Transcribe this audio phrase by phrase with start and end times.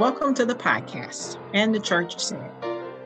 [0.00, 2.52] Welcome to the podcast and the Church Said.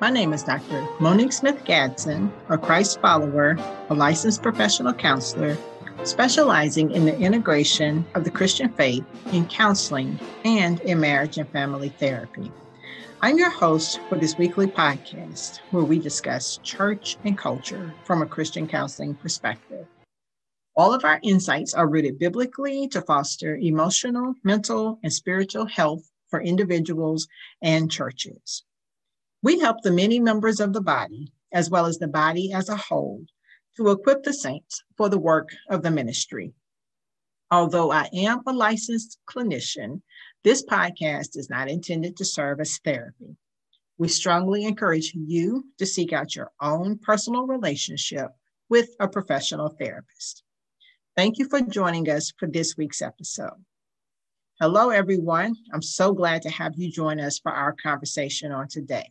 [0.03, 0.87] My name is Dr.
[1.01, 3.57] Monique Smith Gadsden, a Christ follower,
[3.89, 5.57] a licensed professional counselor,
[6.05, 11.89] specializing in the integration of the Christian faith in counseling and in marriage and family
[11.89, 12.53] therapy.
[13.23, 18.27] I'm your host for this weekly podcast where we discuss church and culture from a
[18.27, 19.87] Christian counseling perspective.
[20.77, 26.41] All of our insights are rooted biblically to foster emotional, mental, and spiritual health for
[26.41, 27.29] individuals
[27.61, 28.65] and churches.
[29.43, 32.77] We help the many members of the body, as well as the body as a
[32.77, 33.27] whole,
[33.77, 36.55] to equip the saints for the work of the ministry.
[37.51, 40.01] Although I am a licensed clinician,
[40.43, 43.37] this podcast is not intended to serve as therapy.
[43.99, 48.29] We strongly encourage you to seek out your own personal relationship
[48.71, 50.45] with a professional therapist.
[51.15, 53.63] Thank you for joining us for this week's episode.
[54.63, 55.57] Hello, everyone.
[55.75, 59.11] I'm so glad to have you join us for our conversation on today.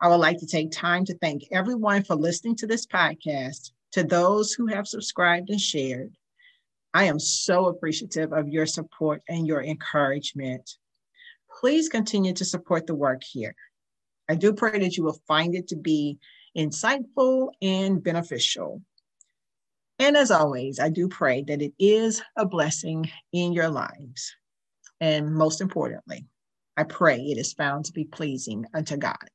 [0.00, 4.02] I would like to take time to thank everyone for listening to this podcast, to
[4.02, 6.14] those who have subscribed and shared.
[6.94, 10.78] I am so appreciative of your support and your encouragement.
[11.60, 13.54] Please continue to support the work here.
[14.26, 16.16] I do pray that you will find it to be
[16.56, 18.80] insightful and beneficial.
[19.98, 24.34] And as always, I do pray that it is a blessing in your lives.
[25.02, 26.26] And most importantly,
[26.76, 29.28] I pray it is found to be pleasing unto God.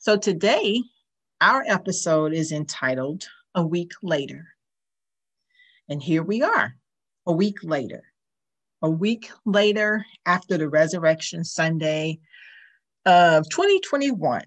[0.00, 0.82] So today,
[1.40, 4.48] our episode is entitled A Week Later.
[5.88, 6.74] And here we are,
[7.24, 8.02] a week later.
[8.82, 12.18] A week later after the Resurrection Sunday
[13.06, 14.42] of 2021.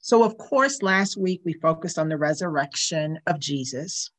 [0.00, 4.10] So, of course, last week we focused on the resurrection of Jesus.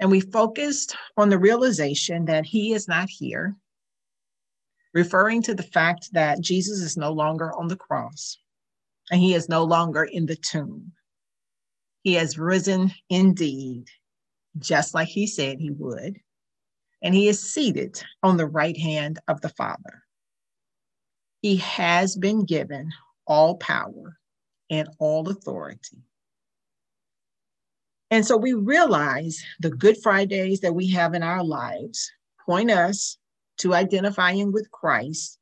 [0.00, 3.54] And we focused on the realization that he is not here,
[4.94, 8.38] referring to the fact that Jesus is no longer on the cross
[9.10, 10.92] and he is no longer in the tomb.
[12.02, 13.88] He has risen indeed,
[14.58, 16.18] just like he said he would,
[17.02, 20.02] and he is seated on the right hand of the Father.
[21.42, 22.90] He has been given
[23.26, 24.18] all power
[24.70, 25.98] and all authority
[28.10, 32.10] and so we realize the Good Fridays that we have in our lives
[32.44, 33.18] point us
[33.58, 35.38] to identifying with Christ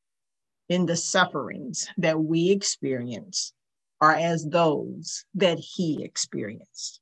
[0.68, 3.52] in the sufferings that we experience
[4.00, 7.00] are as those that he experienced.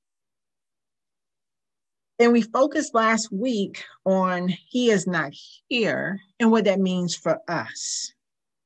[2.19, 5.33] And we focused last week on he is not
[5.69, 8.13] here and what that means for us,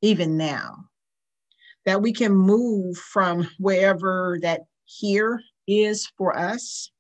[0.03, 0.85] even now.
[1.87, 6.91] That we can move from wherever that here is for us.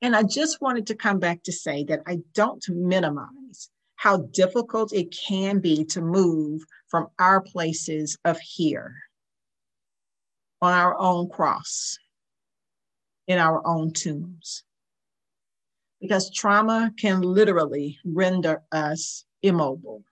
[0.00, 4.92] And I just wanted to come back to say that I don't minimize how difficult
[4.92, 8.94] it can be to move from our places of here
[10.62, 11.98] on our own cross,
[13.26, 14.62] in our own tombs.
[16.00, 20.04] Because trauma can literally render us immobile.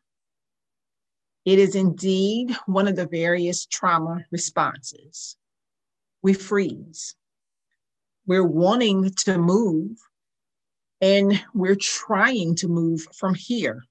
[1.44, 5.36] It is indeed one of the various trauma responses
[6.26, 7.14] we freeze.
[8.26, 9.96] We're wanting to move
[11.00, 13.84] and we're trying to move from here.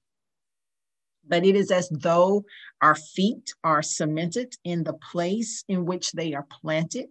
[1.26, 2.44] But it is as though
[2.82, 7.08] our feet are cemented in the place in which they are planted.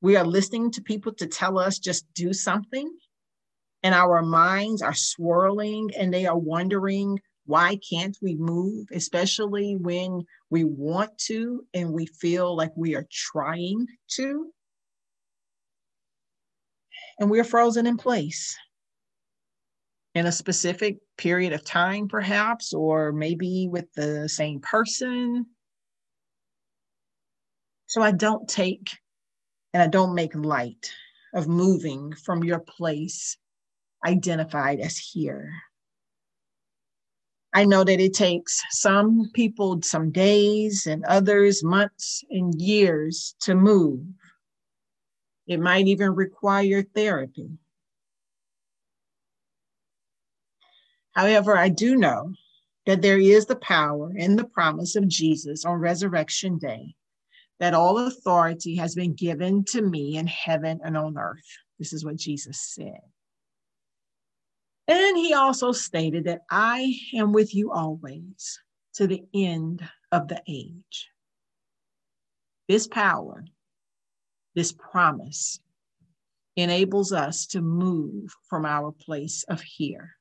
[0.00, 2.90] We are listening to people to tell us just do something,
[3.84, 10.24] and our minds are swirling and they are wondering why can't we move, especially when
[10.50, 14.52] we want to and we feel like we are trying to?
[17.18, 18.56] And we're frozen in place
[20.14, 25.46] in a specific period of time, perhaps, or maybe with the same person.
[27.86, 28.90] So I don't take
[29.72, 30.90] and I don't make light
[31.34, 33.36] of moving from your place
[34.06, 35.52] identified as here.
[37.56, 43.54] I know that it takes some people some days and others months and years to
[43.54, 44.04] move.
[45.46, 47.48] It might even require therapy.
[51.14, 52.34] However, I do know
[52.84, 56.94] that there is the power and the promise of Jesus on Resurrection Day
[57.58, 61.56] that all authority has been given to me in heaven and on earth.
[61.78, 63.00] This is what Jesus said.
[64.88, 68.60] And he also stated that I am with you always
[68.94, 71.10] to the end of the age.
[72.68, 73.44] This power,
[74.54, 75.60] this promise
[76.56, 80.16] enables us to move from our place of here.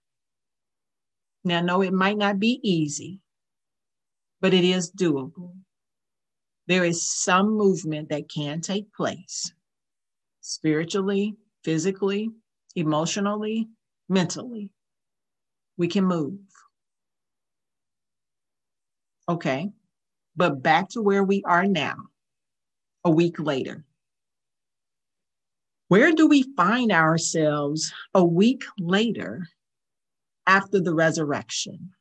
[1.43, 3.19] Now, no, it might not be easy,
[4.41, 5.55] but it is doable.
[6.67, 9.53] There is some movement that can take place
[10.41, 12.31] spiritually, physically,
[12.75, 13.69] emotionally,
[14.09, 14.69] mentally.
[15.77, 16.39] We can move.
[19.27, 19.71] Okay.
[20.35, 21.95] But back to where we are now,
[23.03, 23.85] a week later.
[25.87, 29.47] Where do we find ourselves a week later
[30.47, 31.91] after the resurrection?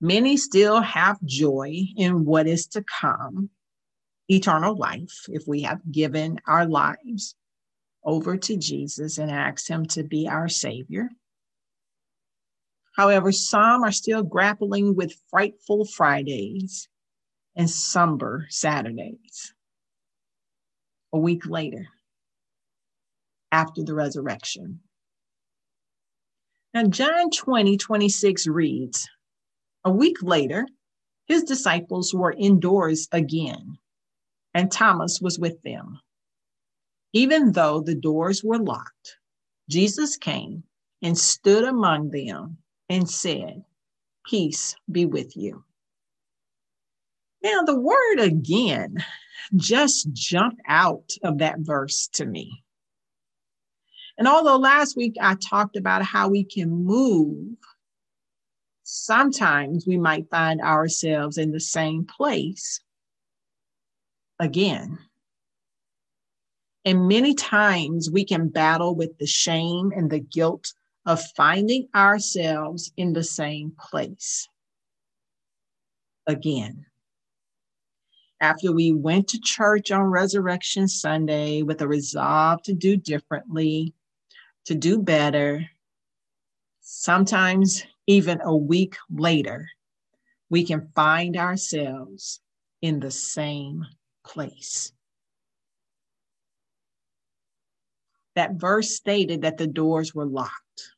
[0.00, 3.50] Many still have joy in what is to come,
[4.28, 7.34] eternal life, if we have given our lives
[8.08, 11.10] over to Jesus and ask Him to be our Savior.
[12.96, 16.88] However, some are still grappling with frightful Fridays
[17.54, 19.52] and somber Saturdays.
[21.12, 21.86] A week later,
[23.52, 24.80] after the resurrection.
[26.72, 29.06] Now, John 20, 26 reads
[29.84, 30.66] A week later,
[31.26, 33.76] his disciples were indoors again,
[34.54, 36.00] and Thomas was with them.
[37.12, 39.16] Even though the doors were locked,
[39.68, 40.64] Jesus came
[41.02, 42.58] and stood among them
[42.88, 43.64] and said,
[44.26, 45.64] Peace be with you.
[47.42, 48.96] Now, the word again
[49.56, 52.64] just jumped out of that verse to me.
[54.18, 57.56] And although last week I talked about how we can move,
[58.82, 62.80] sometimes we might find ourselves in the same place
[64.40, 64.98] again.
[66.88, 70.72] And many times we can battle with the shame and the guilt
[71.04, 74.48] of finding ourselves in the same place
[76.26, 76.86] again.
[78.40, 83.92] After we went to church on Resurrection Sunday with a resolve to do differently,
[84.64, 85.66] to do better,
[86.80, 89.68] sometimes even a week later,
[90.48, 92.40] we can find ourselves
[92.80, 93.84] in the same
[94.24, 94.94] place.
[98.38, 100.92] That verse stated that the doors were locked.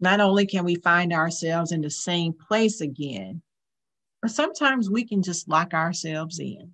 [0.00, 3.40] Not only can we find ourselves in the same place again,
[4.20, 6.72] but sometimes we can just lock ourselves in.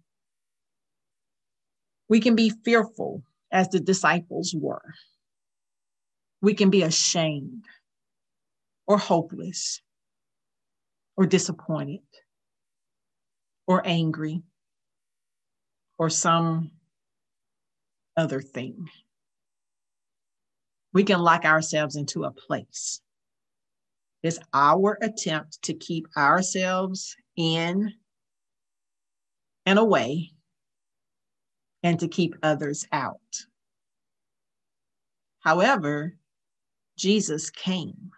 [2.08, 3.22] We can be fearful
[3.52, 4.94] as the disciples were.
[6.40, 7.66] We can be ashamed
[8.86, 9.82] or hopeless
[11.19, 12.00] or disappointed
[13.66, 14.42] or angry
[15.98, 16.70] or some
[18.16, 18.88] other thing.
[20.93, 23.00] We can lock ourselves into a place.
[24.23, 27.93] It's our attempt to keep ourselves in
[29.64, 30.32] and away
[31.82, 33.20] and to keep others out.
[35.40, 36.17] However,
[36.96, 38.11] Jesus came.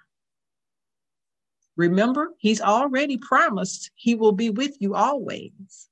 [1.77, 5.89] Remember, he's already promised he will be with you always.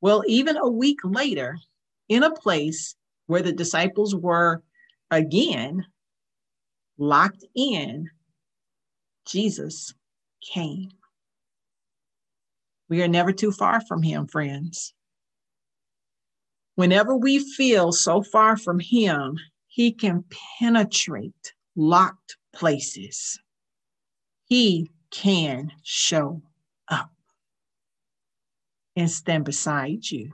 [0.00, 1.58] Well, even a week later,
[2.08, 2.94] in a place
[3.26, 4.62] where the disciples were
[5.10, 5.86] again
[6.98, 8.10] locked in,
[9.26, 9.94] Jesus
[10.40, 10.90] came.
[12.88, 14.94] We are never too far from him, friends.
[16.76, 20.24] Whenever we feel so far from him, he can
[20.58, 23.38] penetrate locked places.
[24.44, 26.42] He can show
[26.88, 27.10] up
[28.94, 30.32] and stand beside you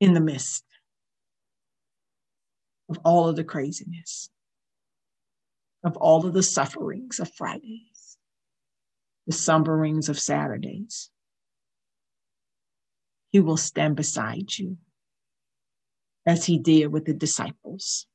[0.00, 0.65] in the midst
[2.88, 4.30] of all of the craziness
[5.86, 8.18] of all of the sufferings of Fridays,
[9.26, 11.10] the slumberings of Saturdays.
[13.30, 14.78] He will stand beside you
[16.26, 18.06] as he did with the disciples.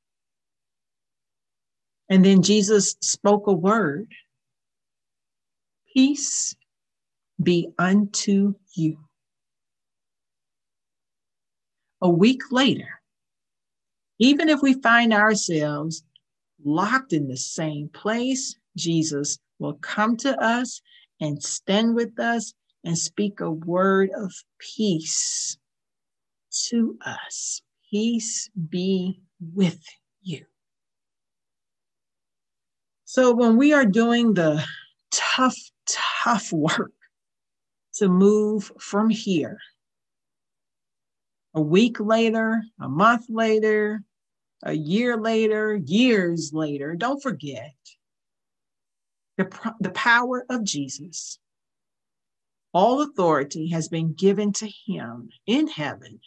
[2.10, 4.12] And then Jesus spoke a word
[5.94, 6.56] Peace
[7.42, 8.98] be unto you.
[12.02, 13.01] A week later,
[14.22, 16.04] even if we find ourselves
[16.64, 20.80] locked in the same place, Jesus will come to us
[21.20, 25.58] and stand with us and speak a word of peace
[26.70, 27.64] to us.
[27.90, 29.20] Peace be
[29.56, 29.82] with
[30.22, 30.46] you.
[33.06, 34.64] So, when we are doing the
[35.10, 36.94] tough, tough work
[37.96, 39.58] to move from here,
[41.56, 44.04] a week later, a month later,
[44.64, 47.76] a year later, years later, don't forget
[49.38, 51.40] the, the power of Jesus.
[52.74, 56.20] All authority has been given to him in heaven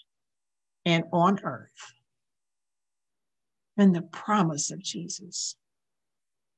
[0.84, 1.94] and on earth.
[3.76, 5.56] And the promise of Jesus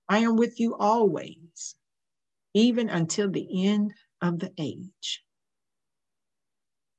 [0.09, 1.75] I am with you always,
[2.54, 3.92] even until the end
[4.23, 5.25] of the age.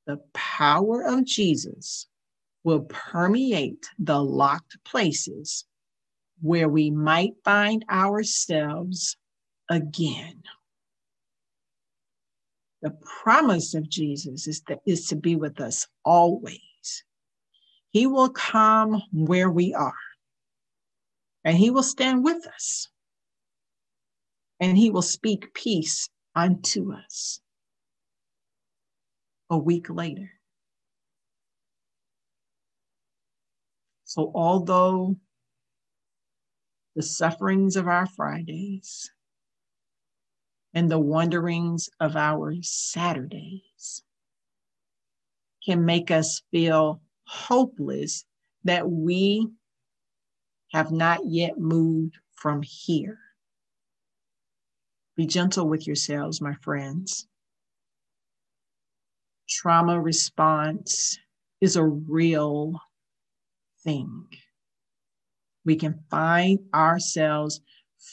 [0.05, 2.07] The power of Jesus
[2.67, 5.65] will permeate the locked places
[6.41, 9.17] where we might find ourselves
[9.69, 10.43] again.
[12.81, 16.59] The promise of Jesus is, that, is to be with us always.
[17.91, 19.93] He will come where we are,
[21.45, 22.89] and He will stand with us,
[24.59, 27.41] and He will speak peace unto us.
[29.51, 30.31] A week later.
[34.07, 35.17] So, although
[36.95, 39.11] the sufferings of our Fridays
[40.73, 44.03] and the wanderings of our Saturdays
[45.65, 48.23] can make us feel hopeless
[48.63, 49.45] that we
[50.71, 53.19] have not yet moved from here.
[55.17, 57.27] Be gentle with yourselves, my friends.
[59.49, 61.19] Trauma response
[61.59, 62.79] is a real
[63.87, 64.27] thing
[65.67, 67.59] we can find ourselves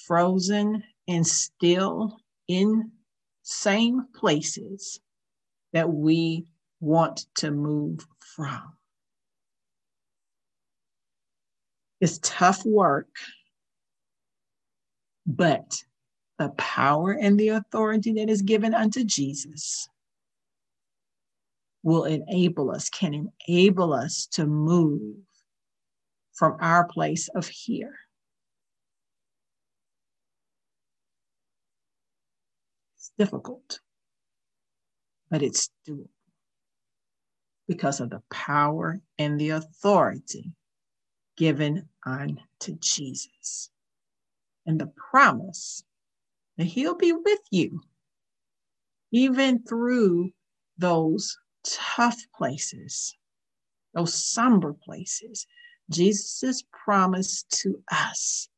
[0.06, 2.90] frozen and still in
[3.42, 5.00] same places
[5.72, 6.46] that we
[6.80, 8.04] want to move
[8.34, 8.60] from.
[12.00, 13.08] It's tough work,
[15.26, 15.80] but
[16.38, 19.88] the power and the authority that is given unto Jesus
[21.84, 25.14] will enable us, can enable us to move
[26.34, 27.94] from our place of here.
[32.96, 33.80] It's difficult,
[35.30, 36.08] but it's doable
[37.66, 40.52] because of the power and the authority
[41.36, 43.70] given unto Jesus
[44.66, 45.82] and the promise
[46.56, 47.80] that he'll be with you
[49.14, 50.30] even through
[50.76, 53.16] those tough places,
[53.94, 55.46] those somber places,
[55.90, 58.48] Jesus' promise to us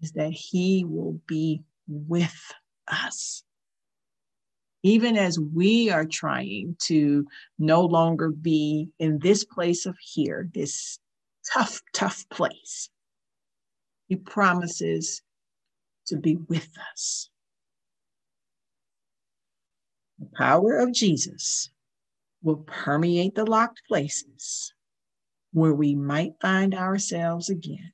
[0.00, 2.52] is that he will be with
[2.88, 3.42] us.
[4.82, 7.26] Even as we are trying to
[7.58, 10.98] no longer be in this place of here, this
[11.50, 12.90] tough, tough place,
[14.08, 15.22] he promises
[16.06, 17.30] to be with us.
[20.18, 21.70] The power of Jesus
[22.42, 24.73] will permeate the locked places
[25.54, 27.92] where we might find ourselves again.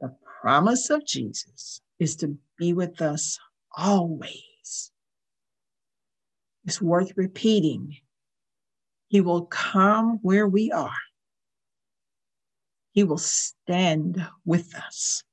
[0.00, 3.38] The promise of Jesus is to be with us
[3.76, 4.92] always.
[6.64, 7.96] It's worth repeating.
[9.08, 10.90] He will come where we are.
[12.92, 15.24] He will stand with us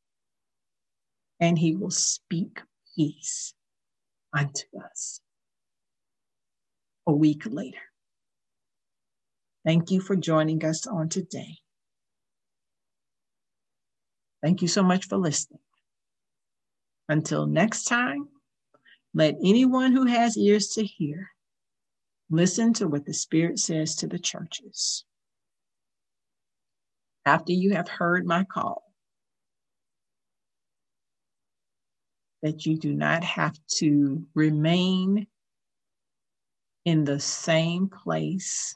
[1.39, 2.59] and he will speak
[2.95, 3.53] peace
[4.35, 5.21] unto us.
[7.05, 7.92] A week later.
[9.65, 11.57] Thank you for joining us on today.
[14.41, 15.61] Thank you so much for listening.
[17.07, 18.27] Until next time,
[19.13, 21.29] let anyone who has ears to hear
[22.29, 25.05] listen to what the Spirit says to the churches.
[27.25, 28.83] After you have heard my call,
[32.41, 35.27] that you do not have to remain
[36.83, 38.75] in the same place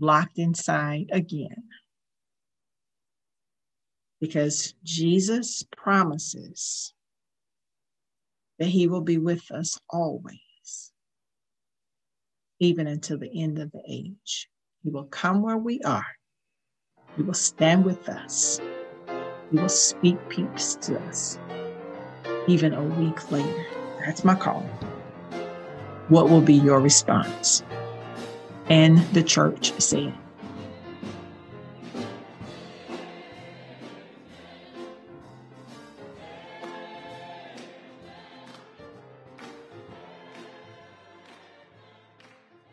[0.00, 1.64] locked inside again.
[4.20, 6.92] Because Jesus promises
[8.58, 10.92] that he will be with us always,
[12.58, 14.48] even until the end of the age.
[14.82, 16.06] He will come where we are.
[17.16, 18.60] He will stand with us.
[19.50, 21.38] He will speak peace to us,
[22.46, 23.66] even a week later.
[24.04, 24.62] That's my call.
[26.08, 27.62] What will be your response?
[28.68, 30.14] And the church said.